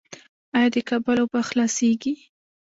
[0.55, 2.13] آیا د کابل اوبه خلاصیږي؟